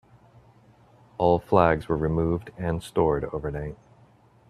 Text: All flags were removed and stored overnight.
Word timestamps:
All 1.19 1.37
flags 1.37 1.87
were 1.87 1.95
removed 1.95 2.49
and 2.57 2.81
stored 2.81 3.25
overnight. 3.25 3.77